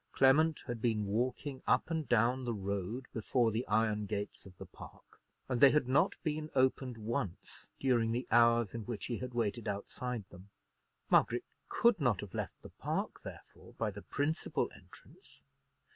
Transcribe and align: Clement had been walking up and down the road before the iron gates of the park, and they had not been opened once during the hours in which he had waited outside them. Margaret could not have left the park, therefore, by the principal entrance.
Clement 0.13 0.63
had 0.65 0.81
been 0.81 1.05
walking 1.05 1.61
up 1.67 1.91
and 1.91 2.09
down 2.09 2.43
the 2.43 2.55
road 2.55 3.05
before 3.13 3.51
the 3.51 3.67
iron 3.67 4.07
gates 4.07 4.47
of 4.47 4.57
the 4.57 4.65
park, 4.65 5.21
and 5.47 5.61
they 5.61 5.69
had 5.69 5.87
not 5.87 6.17
been 6.23 6.49
opened 6.55 6.97
once 6.97 7.69
during 7.79 8.11
the 8.11 8.25
hours 8.31 8.73
in 8.73 8.81
which 8.85 9.05
he 9.05 9.19
had 9.19 9.35
waited 9.35 9.67
outside 9.67 10.27
them. 10.31 10.49
Margaret 11.11 11.45
could 11.69 11.99
not 11.99 12.21
have 12.21 12.33
left 12.33 12.63
the 12.63 12.69
park, 12.71 13.21
therefore, 13.21 13.73
by 13.77 13.91
the 13.91 14.01
principal 14.01 14.71
entrance. 14.75 15.43